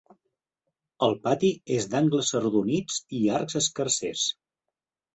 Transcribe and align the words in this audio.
El 1.07 1.13
pati 1.27 1.51
és 1.77 1.87
d'angles 1.93 2.33
arrodonits 2.41 3.01
i 3.21 3.23
arcs 3.39 3.63
escarsers. 3.65 4.29